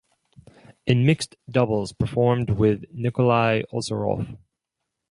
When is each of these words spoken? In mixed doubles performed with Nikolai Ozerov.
In 0.87 1.05
mixed 1.05 1.35
doubles 1.47 1.93
performed 1.93 2.49
with 2.49 2.85
Nikolai 2.91 3.61
Ozerov. 3.71 4.35